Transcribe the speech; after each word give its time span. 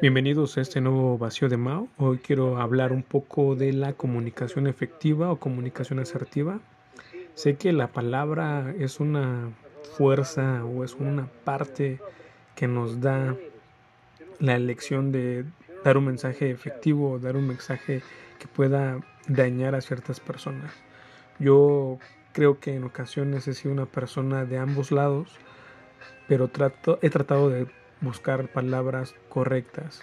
Bienvenidos 0.00 0.58
a 0.58 0.60
este 0.60 0.80
nuevo 0.80 1.16
vacío 1.18 1.48
de 1.48 1.56
Mao. 1.56 1.88
Hoy 1.98 2.18
quiero 2.18 2.58
hablar 2.58 2.92
un 2.92 3.02
poco 3.02 3.54
de 3.54 3.72
la 3.72 3.92
comunicación 3.92 4.66
efectiva 4.66 5.30
o 5.30 5.38
comunicación 5.38 5.98
asertiva. 5.98 6.60
Sé 7.34 7.56
que 7.56 7.72
la 7.72 7.88
palabra 7.88 8.74
es 8.78 9.00
una 9.00 9.50
fuerza 9.96 10.64
o 10.64 10.84
es 10.84 10.94
una 10.94 11.28
parte 11.44 12.00
que 12.54 12.66
nos 12.66 13.00
da 13.00 13.36
la 14.40 14.56
elección 14.56 15.12
de 15.12 15.44
dar 15.84 15.96
un 15.96 16.06
mensaje 16.06 16.50
efectivo 16.50 17.12
o 17.12 17.18
dar 17.18 17.36
un 17.36 17.46
mensaje 17.46 18.02
que 18.38 18.48
pueda 18.48 19.00
dañar 19.28 19.74
a 19.74 19.80
ciertas 19.80 20.20
personas. 20.20 20.72
Yo 21.38 21.98
creo 22.32 22.58
que 22.58 22.74
en 22.74 22.84
ocasiones 22.84 23.46
he 23.48 23.54
sido 23.54 23.72
una 23.72 23.86
persona 23.86 24.44
de 24.44 24.58
ambos 24.58 24.90
lados, 24.90 25.30
pero 26.28 26.48
trato, 26.48 26.98
he 27.00 27.10
tratado 27.10 27.48
de 27.48 27.66
buscar 28.00 28.48
palabras 28.48 29.14
correctas. 29.28 30.02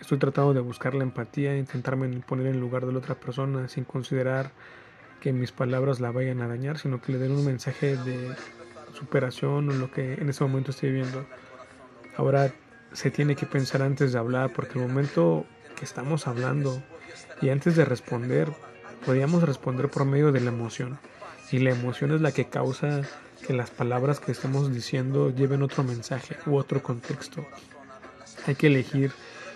Estoy 0.00 0.18
tratando 0.18 0.52
de 0.52 0.60
buscar 0.60 0.94
la 0.94 1.04
empatía, 1.04 1.56
intentarme 1.56 2.08
poner 2.20 2.48
en 2.48 2.60
lugar 2.60 2.86
de 2.86 2.92
la 2.92 2.98
otra 2.98 3.14
persona 3.14 3.68
sin 3.68 3.84
considerar 3.84 4.50
que 5.20 5.32
mis 5.32 5.52
palabras 5.52 6.00
la 6.00 6.10
vayan 6.10 6.42
a 6.42 6.48
dañar, 6.48 6.78
sino 6.78 7.00
que 7.00 7.12
le 7.12 7.18
den 7.18 7.32
un 7.32 7.44
mensaje 7.44 7.96
de 7.96 8.34
superación 8.92 9.70
o 9.70 9.72
lo 9.72 9.90
que 9.90 10.14
en 10.14 10.28
ese 10.28 10.44
momento 10.44 10.70
estoy 10.70 10.90
viviendo. 10.90 11.26
Ahora 12.16 12.52
se 12.92 13.10
tiene 13.10 13.36
que 13.36 13.46
pensar 13.46 13.82
antes 13.82 14.12
de 14.12 14.18
hablar, 14.18 14.52
porque 14.54 14.78
el 14.78 14.86
momento 14.86 15.46
que 15.76 15.84
estamos 15.84 16.26
hablando 16.26 16.82
y 17.42 17.50
antes 17.50 17.76
de 17.76 17.84
responder, 17.84 18.52
podríamos 19.04 19.42
responder 19.42 19.88
por 19.88 20.04
medio 20.04 20.32
de 20.32 20.40
la 20.40 20.50
emoción. 20.50 20.98
Y 21.50 21.58
la 21.58 21.70
emoción 21.70 22.12
es 22.12 22.20
la 22.20 22.32
que 22.32 22.46
causa 22.46 23.02
que 23.44 23.52
las 23.52 23.70
palabras 23.70 24.20
que 24.20 24.32
estamos 24.32 24.72
diciendo 24.72 25.30
lleven 25.30 25.62
otro 25.62 25.82
mensaje 25.82 26.36
u 26.46 26.56
otro 26.56 26.82
contexto. 26.82 27.46
Hay 28.46 28.54
que 28.54 28.68
elegir 28.68 29.12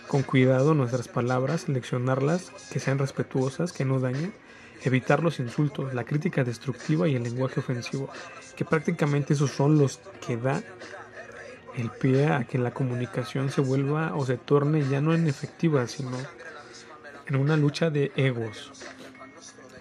con 0.09 0.23
cuidado 0.23 0.75
nuestras 0.75 1.09
palabras, 1.09 1.63
seleccionarlas, 1.63 2.51
que 2.73 2.81
sean 2.81 2.99
respetuosas, 2.99 3.73
que 3.73 3.85
no 3.85 4.01
dañen, 4.01 4.35
evitar 4.83 5.23
los 5.23 5.39
insultos, 5.39 5.95
la 5.95 6.05
crítica 6.05 6.43
destructiva 6.43 7.09
y 7.09 7.15
el 7.15 7.23
lenguaje 7.23 7.61
ofensivo, 7.61 8.11
que 8.57 8.65
prácticamente 8.65 9.35
esos 9.35 9.51
son 9.51 9.79
los 9.79 10.01
que 10.27 10.37
da 10.37 10.63
el 11.77 11.91
pie 11.91 12.27
a 12.27 12.45
que 12.45 12.59
la 12.59 12.73
comunicación 12.73 13.51
se 13.51 13.61
vuelva 13.61 14.15
o 14.15 14.27
se 14.27 14.37
torne 14.37 14.85
ya 14.89 15.01
no 15.01 15.15
en 15.15 15.29
efectiva, 15.29 15.87
sino 15.87 16.17
en 17.27 17.37
una 17.37 17.57
lucha 17.57 17.91
de 17.91 18.11
egos. 18.17 18.73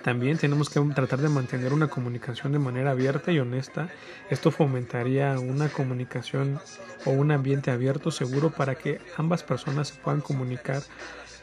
También 0.03 0.37
tenemos 0.37 0.69
que 0.69 0.79
tratar 0.95 1.19
de 1.19 1.29
mantener 1.29 1.73
una 1.73 1.89
comunicación 1.89 2.53
de 2.53 2.59
manera 2.59 2.91
abierta 2.91 3.31
y 3.31 3.39
honesta. 3.39 3.89
Esto 4.29 4.49
fomentaría 4.49 5.37
una 5.39 5.67
comunicación 5.67 6.59
o 7.05 7.11
un 7.11 7.31
ambiente 7.31 7.69
abierto, 7.69 8.09
seguro, 8.09 8.49
para 8.49 8.75
que 8.75 9.01
ambas 9.17 9.43
personas 9.43 9.89
se 9.89 9.99
puedan 9.99 10.21
comunicar 10.21 10.81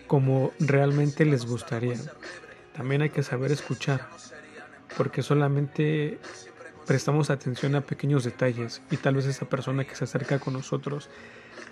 como 0.07 0.53
realmente 0.59 1.25
les 1.27 1.45
gustaría. 1.45 1.99
También 2.75 3.03
hay 3.03 3.11
que 3.11 3.23
saber 3.23 3.53
escuchar, 3.53 4.09
porque 4.97 5.23
solamente 5.23 6.19
prestamos 6.87 7.31
atención 7.31 7.75
a 7.75 7.81
pequeños 7.81 8.25
detalles 8.25 8.81
y 8.91 8.97
tal 8.97 9.17
vez 9.17 9.27
esa 9.27 9.47
persona 9.47 9.85
que 9.85 9.97
se 9.97 10.05
acerca 10.05 10.39
con 10.39 10.55
nosotros 10.55 11.11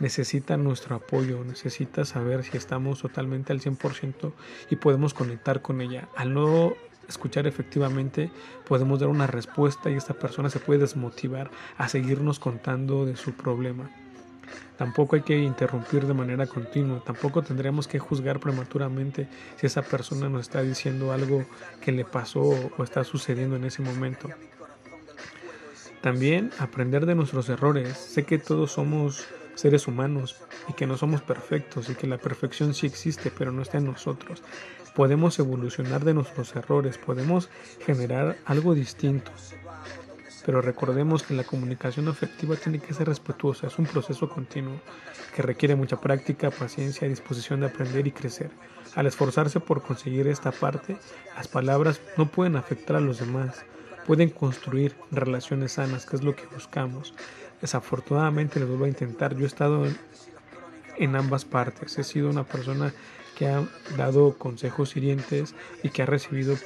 necesita 0.00 0.56
nuestro 0.56 0.96
apoyo, 0.96 1.44
necesita 1.44 2.04
saber 2.04 2.44
si 2.44 2.56
estamos 2.56 3.00
totalmente 3.00 3.52
al 3.52 3.60
100% 3.60 4.32
y 4.70 4.76
podemos 4.76 5.14
conectar 5.14 5.62
con 5.62 5.80
ella. 5.80 6.08
Al 6.16 6.34
no 6.34 6.74
escuchar 7.08 7.46
efectivamente 7.46 8.30
podemos 8.66 9.00
dar 9.00 9.08
una 9.08 9.26
respuesta 9.26 9.90
y 9.90 9.94
esta 9.94 10.14
persona 10.14 10.50
se 10.50 10.60
puede 10.60 10.80
desmotivar 10.80 11.50
a 11.76 11.88
seguirnos 11.88 12.38
contando 12.38 13.06
de 13.06 13.16
su 13.16 13.32
problema. 13.32 13.90
Tampoco 14.76 15.16
hay 15.16 15.22
que 15.22 15.38
interrumpir 15.38 16.06
de 16.06 16.14
manera 16.14 16.46
continua, 16.46 17.02
tampoco 17.04 17.42
tendríamos 17.42 17.86
que 17.86 17.98
juzgar 17.98 18.40
prematuramente 18.40 19.28
si 19.56 19.66
esa 19.66 19.82
persona 19.82 20.28
nos 20.28 20.42
está 20.42 20.62
diciendo 20.62 21.12
algo 21.12 21.44
que 21.80 21.92
le 21.92 22.04
pasó 22.04 22.42
o 22.76 22.82
está 22.82 23.04
sucediendo 23.04 23.56
en 23.56 23.64
ese 23.64 23.82
momento. 23.82 24.28
También 26.02 26.50
aprender 26.58 27.06
de 27.06 27.14
nuestros 27.14 27.48
errores. 27.48 27.96
Sé 27.96 28.24
que 28.24 28.36
todos 28.36 28.72
somos 28.72 29.26
seres 29.54 29.86
humanos 29.86 30.36
y 30.68 30.72
que 30.72 30.86
no 30.86 30.96
somos 30.96 31.22
perfectos 31.22 31.88
y 31.88 31.94
que 31.94 32.06
la 32.06 32.18
perfección 32.18 32.74
sí 32.74 32.86
existe, 32.86 33.30
pero 33.36 33.52
no 33.52 33.62
está 33.62 33.78
en 33.78 33.86
nosotros. 33.86 34.42
Podemos 34.94 35.38
evolucionar 35.38 36.04
de 36.04 36.14
nuestros 36.14 36.54
errores, 36.54 36.98
podemos 36.98 37.48
generar 37.84 38.36
algo 38.44 38.74
distinto. 38.74 39.32
Pero 40.46 40.60
recordemos 40.60 41.22
que 41.22 41.34
la 41.34 41.44
comunicación 41.44 42.06
afectiva 42.08 42.56
tiene 42.56 42.78
que 42.78 42.92
ser 42.92 43.08
respetuosa, 43.08 43.66
es 43.66 43.78
un 43.78 43.86
proceso 43.86 44.28
continuo 44.28 44.78
que 45.34 45.42
requiere 45.42 45.74
mucha 45.74 46.00
práctica, 46.00 46.50
paciencia, 46.50 47.08
disposición 47.08 47.60
de 47.60 47.66
aprender 47.66 48.06
y 48.06 48.12
crecer. 48.12 48.50
Al 48.94 49.06
esforzarse 49.06 49.58
por 49.58 49.82
conseguir 49.82 50.28
esta 50.28 50.52
parte, 50.52 50.98
las 51.34 51.48
palabras 51.48 52.00
no 52.16 52.26
pueden 52.26 52.56
afectar 52.56 52.96
a 52.96 53.00
los 53.00 53.18
demás, 53.18 53.64
pueden 54.06 54.30
construir 54.30 54.94
relaciones 55.10 55.72
sanas, 55.72 56.06
que 56.06 56.16
es 56.16 56.22
lo 56.22 56.34
que 56.34 56.46
buscamos. 56.46 57.14
Desafortunadamente 57.60 58.60
les 58.60 58.68
vuelvo 58.68 58.84
a 58.84 58.88
intentar, 58.88 59.34
yo 59.34 59.44
he 59.44 59.46
estado 59.46 59.86
en, 60.96 61.16
ambas 61.16 61.44
partes, 61.44 61.98
he 61.98 62.04
sido 62.04 62.30
una 62.30 62.44
persona 62.44 62.92
que 63.36 63.48
ha 63.48 63.66
dado 63.96 64.36
consejos 64.38 64.96
hirientes 64.96 65.54
y 65.82 65.90
que 65.90 66.02
ha 66.02 66.06
recibido 66.06 66.56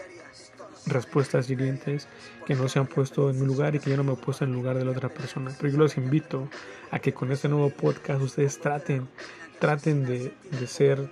respuestas 0.87 1.49
hirientes 1.51 2.09
que 2.47 2.55
no 2.55 2.69
se 2.69 2.79
han 2.79 2.87
puesto 2.87 3.31
en 3.31 3.41
mi 3.41 3.47
lugar 3.47 3.75
y 3.75 3.79
que 3.79 3.91
yo 3.91 3.97
no 3.97 4.05
me 4.05 4.13
he 4.15 4.17
puesto 4.17 4.45
en 4.45 4.51
el 4.51 4.57
lugar 4.57 4.77
de 4.77 4.85
la 4.85 4.91
otra 4.91 5.09
persona. 5.09 5.53
Pero 5.59 5.73
yo 5.73 5.79
los 5.79 5.97
invito 5.97 6.49
a 6.91 6.99
que 6.99 7.13
con 7.13 7.31
este 7.31 7.49
nuevo 7.49 7.71
podcast 7.71 8.23
ustedes 8.23 8.59
traten, 8.59 9.09
traten 9.59 10.05
de, 10.05 10.35
de 10.51 10.67
ser 10.67 11.11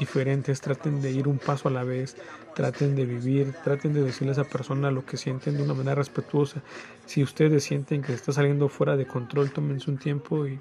diferentes, 0.00 0.60
traten 0.60 1.00
de 1.00 1.12
ir 1.12 1.28
un 1.28 1.38
paso 1.38 1.68
a 1.68 1.70
la 1.70 1.84
vez, 1.84 2.16
traten 2.54 2.96
de 2.96 3.04
vivir, 3.04 3.52
traten 3.62 3.92
de 3.92 4.02
decirle 4.02 4.30
a 4.30 4.32
esa 4.32 4.44
persona 4.44 4.90
lo 4.90 5.04
que 5.06 5.16
sienten 5.16 5.56
de 5.56 5.62
una 5.62 5.74
manera 5.74 5.94
respetuosa. 5.94 6.62
Si 7.06 7.22
ustedes 7.22 7.62
sienten 7.62 8.02
que 8.02 8.12
está 8.12 8.32
saliendo 8.32 8.68
fuera 8.68 8.96
de 8.96 9.06
control, 9.06 9.52
tómense 9.52 9.90
un 9.90 9.98
tiempo 9.98 10.46
y 10.46 10.58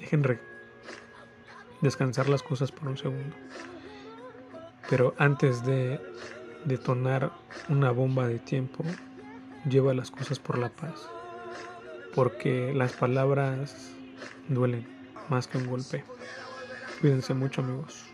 dejen 0.00 0.40
descansar 1.82 2.28
las 2.28 2.42
cosas 2.42 2.72
por 2.72 2.88
un 2.88 2.96
segundo. 2.96 3.36
Pero 4.88 5.14
antes 5.18 5.64
de 5.64 6.00
detonar 6.64 7.30
una 7.68 7.90
bomba 7.90 8.26
de 8.26 8.38
tiempo, 8.38 8.82
lleva 9.68 9.94
las 9.94 10.10
cosas 10.10 10.38
por 10.38 10.58
la 10.58 10.70
paz. 10.70 11.08
Porque 12.14 12.72
las 12.74 12.92
palabras 12.94 13.92
duelen 14.48 14.86
más 15.28 15.46
que 15.46 15.58
un 15.58 15.66
golpe. 15.66 16.02
Cuídense 17.00 17.34
mucho 17.34 17.60
amigos. 17.60 18.04